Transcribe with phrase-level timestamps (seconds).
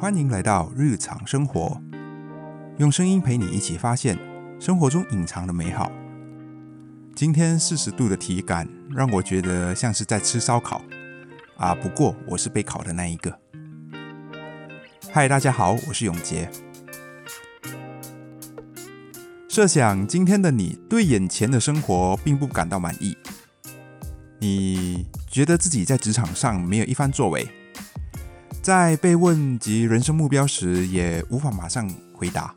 [0.00, 1.78] 欢迎来到日常生活，
[2.78, 4.18] 用声音陪你一起发现
[4.58, 5.92] 生活中隐藏的美好。
[7.14, 10.80] 今天四十度的体感让我觉得像是在吃烧烤
[11.58, 11.74] 啊！
[11.74, 13.38] 不过我是被烤的那一个。
[15.12, 16.50] 嗨，大家好，我是永杰。
[19.50, 23.14] 设想今天的你对眼前的生活并不感到满意，
[24.38, 27.46] 你觉得自己在职场上没有一番作为。
[28.62, 32.54] 在被问及人生目标时，也无法马上回答，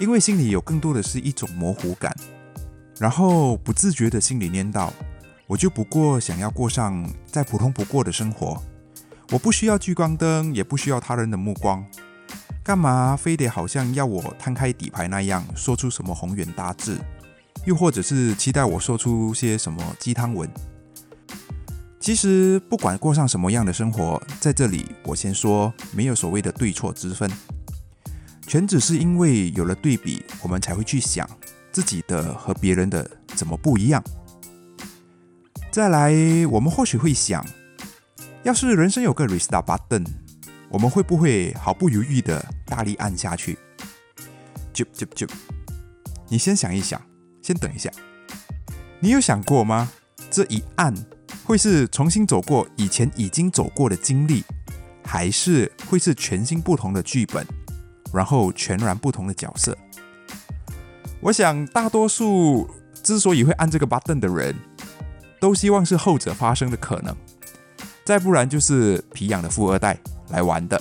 [0.00, 2.12] 因为心里有更多的是一种模糊感，
[2.98, 4.90] 然后不自觉的心里念叨
[5.46, 8.60] ：“我就不过想要过上再普通不过的生活，
[9.30, 11.86] 我不需要聚光灯，也不需要他人的目光，
[12.64, 16.98] 干嘛非得好像要我摊开底牌那样说出什么宏远大志，
[17.64, 20.50] 又或者是期待我说出些什么鸡汤文？”
[22.04, 27.30] 其实不管过上什么样的生活，在这里我先说，没有所谓的对错之分，
[28.46, 31.26] 全只是因为有了对比，我们才会去想
[31.72, 34.04] 自己的和别人的怎么不一样。
[35.72, 36.12] 再来，
[36.50, 37.42] 我们或许会想，
[38.42, 40.06] 要是人生有个 restart button，
[40.68, 43.58] 我们会不会毫不犹豫的大力按下去？
[44.74, 45.26] 就就就，
[46.28, 47.00] 你先想一想，
[47.40, 47.90] 先等一下，
[49.00, 49.90] 你有想过吗？
[50.30, 50.94] 这一按。
[51.44, 54.42] 会是重新走过以前已经走过的经历，
[55.04, 57.46] 还是会是全新不同的剧本，
[58.12, 59.76] 然后全然不同的角色？
[61.20, 62.68] 我想大多数
[63.02, 64.54] 之所以会按这个 button 的人，
[65.40, 67.14] 都希望是后者发生的可能，
[68.04, 69.98] 再不然就是皮痒的富二代
[70.30, 70.80] 来玩的。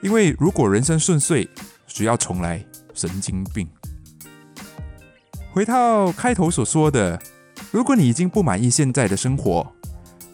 [0.00, 1.48] 因为如果人生顺遂，
[1.86, 3.68] 需要重来，神经病。
[5.52, 7.20] 回到开头所说的。
[7.72, 9.72] 如果你已经不满意现在的生活，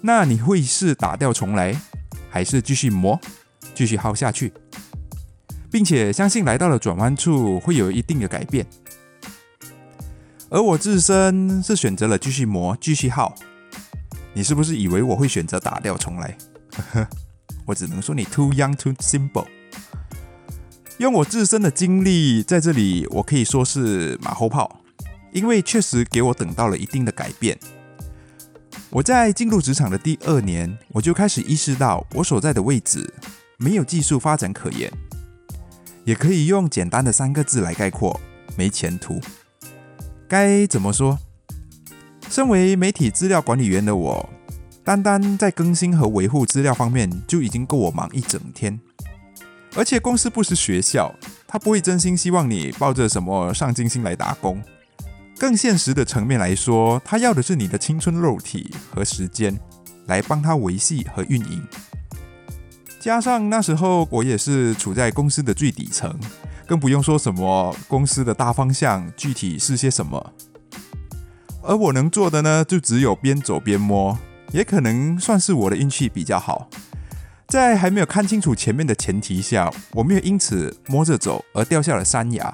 [0.00, 1.81] 那你会是打掉重来，
[2.28, 3.19] 还是继续磨，
[3.77, 4.53] 继续耗下去，
[5.70, 8.66] 并且相信来到了转弯处会有一定的改变？
[10.50, 13.32] 而我自身是选择了继续磨，继续耗。
[14.34, 16.37] 你是不是以为我会选择打掉重来？
[17.66, 19.47] 我只能说你 too young too simple。
[20.98, 24.81] 用我自身的经历在这里，我可以说是马后炮。
[25.38, 27.56] 因为确实给我等到了一定的改变。
[28.91, 33.12] 我在进入职场的第二年，我就开始意识到我所在的位置
[33.56, 34.91] 没有技术发展可言，
[36.04, 38.19] 也可以用简单的三个字来概括：
[38.56, 39.21] 没前途。
[40.27, 41.19] 该怎么说？
[42.31, 44.28] 身为媒体资料管理员的我，
[44.82, 48.78] 单单在更新和维护资料方面就已经够我忙一整天。
[49.77, 51.15] 而且公司不是学校，
[51.47, 54.62] 他不会真心希望你抱着什么上进心来打工。
[55.38, 59.56] 更现实的层面来说，他要的是你的青春肉体和时间，
[60.06, 61.62] 来帮他维系和运营。
[62.99, 66.12] 加上那时候我也是处在公司的最底层，
[66.66, 70.32] 更不用说什么公司的大方向具体是些什么。
[71.62, 74.19] 而我能做的呢，就只有边走边摸，
[74.53, 76.69] 也可能算是我的运气比较好，
[77.47, 82.53] 在还没有看清楚前面的前提下，我没有因此摸着走而掉下了山崖。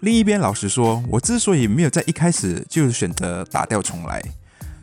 [0.00, 4.22] 另一边，老实说，我之所以没有在一开始就选择打掉重来，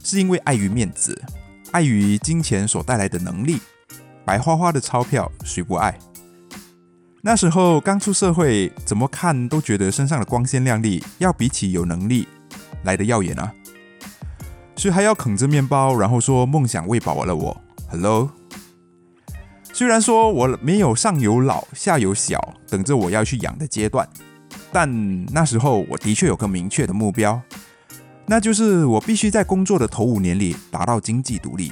[0.03, 1.19] 是因为碍于面子，
[1.71, 3.59] 碍于金钱所带来的能力。
[4.23, 5.97] 白花花的钞票，谁不爱？
[7.21, 12.27] 那时候刚出社会，怎么看都觉得身上的光鲜亮丽，要比起有能力
[12.83, 13.51] 来的耀眼啊！
[14.75, 18.29] 谁还要啃着面包，然后说梦想喂饱了我？Hello，
[19.73, 24.07] 虽然说我没有上有老下有小等着我要去养的阶段。
[24.71, 27.41] 但那时候我的确有个明确的目标，
[28.25, 31.71] 那就是我必须在工作的头五年里达到经济独立。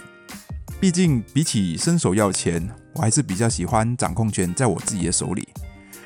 [0.80, 5.48] 毕竟比起伸手要钱，我还是比较喜欢掌控权在我自己的手里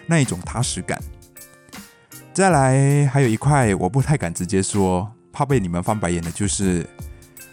[0.08, 1.02] 那一种踏实感。
[2.34, 6.88] 再来，还有一块我不太敢直接说，怕被你们翻白眼的，就是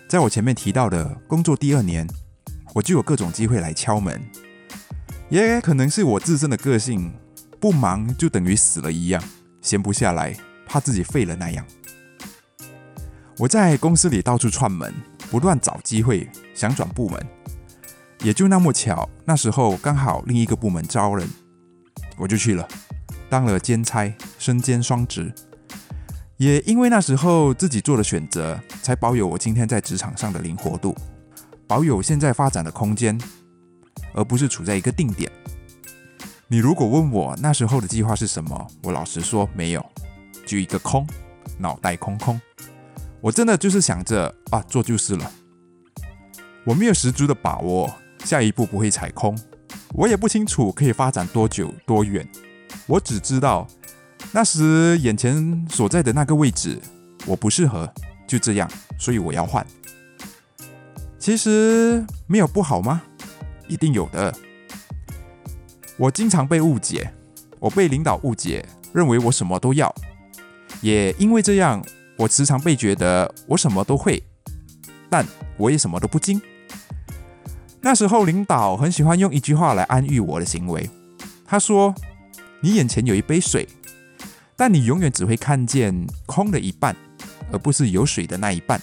[0.09, 2.07] 在我前面提到的工作第二年，
[2.75, 4.21] 我就有各种机会来敲门，
[5.28, 7.13] 也可能是我自身的个性。
[7.61, 9.23] 不忙就等于死了一样，
[9.61, 10.37] 闲不下来，
[10.67, 11.65] 怕自己废了那样。
[13.39, 14.95] 我在公司里到处串门，
[15.31, 17.21] 不断找机会想转部门，
[18.23, 21.29] 也就那么巧，那时候刚好另一个部门招人，
[22.17, 22.67] 我就去了，
[23.29, 25.33] 当了兼差，身兼双职。
[26.39, 30.95] 也因为那时候自己做的选择，才保有我今天在职场上的灵活度，
[31.67, 33.19] 保有现在发展的空间，
[34.13, 35.31] 而不是处在一个定点。
[36.48, 39.84] 你如果问我那时候的计划是什么，我老实说没有，
[40.47, 41.04] 就一个空，
[41.59, 42.41] 脑袋空空。
[43.21, 45.28] 我真的就是想着啊，做就是了。
[46.65, 47.93] 我没有十足的把握，
[48.25, 49.37] 下一步不会踩空。
[49.93, 52.25] 我也不清楚可以发展多久多远，
[52.87, 53.66] 我只知道
[54.31, 56.81] 那时眼前所在的那个位置
[57.27, 57.93] 我不适合，
[58.25, 58.71] 就这样，
[59.01, 59.66] 所以我要换。
[61.19, 63.03] 其实没有不好吗？
[63.66, 64.33] 一定有的。
[65.97, 67.10] 我经常被误解，
[67.59, 69.95] 我被领导误解，认为我什么都要，
[70.83, 71.83] 也因为这样，
[72.16, 74.22] 我时常被觉得我什么都会，
[75.09, 75.27] 但
[75.57, 76.41] 我也什么都不精。
[77.81, 80.91] 那时候，领导很喜欢用一句话来安慰我的行为。
[81.47, 81.95] 他说
[82.60, 83.66] ：“你眼前有一杯水，
[84.57, 86.95] 但你永远只会看见空的一半，
[87.51, 88.78] 而不是有水的那一半。”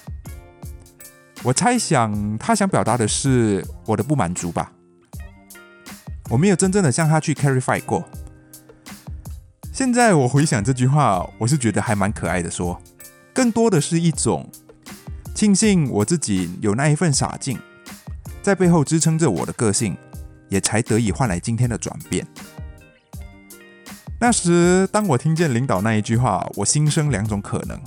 [1.44, 4.72] 我猜想，他想表达的是我的不满足吧。
[6.34, 8.04] 我没有真正的向他去 clarify 过。
[9.72, 12.50] 现在我回想这句话，我是觉得还蛮可爱的。
[12.50, 12.82] 说，
[13.36, 14.50] 更多的是一种
[15.36, 17.60] 庆幸我自己有那一份傻劲。
[18.42, 19.96] 在背后支撑着我的个性，
[20.50, 22.26] 也才得以换来今天的转变。
[24.20, 27.80] 那时，当我听见领导那一句话，我心生两种可能：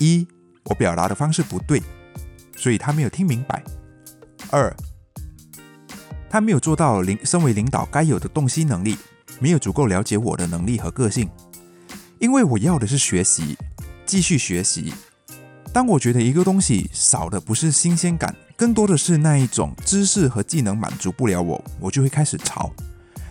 [0.00, 0.26] 一，
[0.64, 1.80] 我表达的方式不对，
[2.56, 3.60] 所以他没有听明白；
[4.50, 4.74] 二，
[6.28, 8.96] 他没有做到领身为领导该有的洞悉能力，
[9.38, 11.28] 没有足够了解我的能力和个性。
[12.18, 13.56] 因为我要的是学习，
[14.04, 14.92] 继续学习。
[15.72, 22.72] 当我觉得一个东西少的不是新鲜感，更多的是那一种知识和技能满足不了我，我就会开始吵，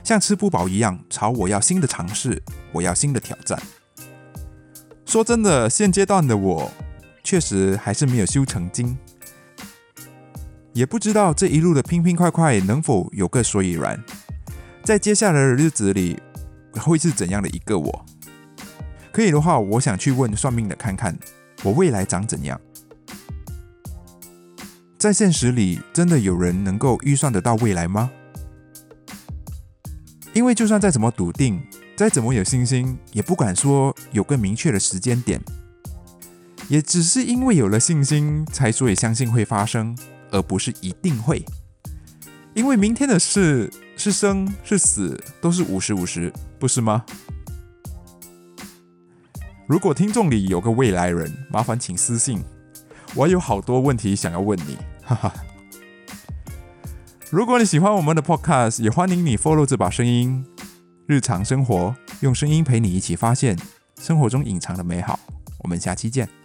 [0.04, 1.32] 像吃不饱一样吵。
[1.32, 3.60] 我要新的尝试，我要新的挑战。
[5.08, 6.72] 说真的，现阶段的我
[7.24, 8.96] 确实还是没有修成精，
[10.76, 13.98] 也不知道这一路的拼拼快快能否有个所以然。
[14.84, 16.20] 在接下来的日子里，
[16.74, 18.06] 会是怎样的一个我？
[19.14, 21.18] 可以的话，我想去问算命的看看。
[21.64, 22.60] 我未来长怎样？
[24.98, 28.12] 在现实里，真的有人能够预算得到未来吗？
[30.34, 35.42] 因为就算再怎么笃定，再怎么有信心，也不敢说有个明确的时间点。
[36.68, 39.98] 也只是因为有了信心，才所以相信会发生，
[40.32, 41.44] 而不是一定会。
[42.54, 47.04] 因为明天的事是生是死，都是五十五十，不是吗？
[49.68, 52.44] 如果听众里有个未来人，麻烦请私信，
[53.16, 55.34] 我有好多问题想要问你，哈哈。
[57.32, 60.46] 如果你喜欢我们的 Podcast，也欢迎你 follow 这把声音，
[61.08, 63.58] 日常生活用声音陪你一起发现
[64.00, 65.20] 生活中隐藏的美好。
[65.60, 66.45] 我们下期见。